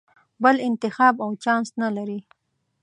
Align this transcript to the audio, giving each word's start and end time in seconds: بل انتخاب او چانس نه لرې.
بل 0.43 0.55
انتخاب 0.69 1.15
او 1.23 1.29
چانس 1.43 1.69
نه 1.81 1.87
لرې. 1.95 2.19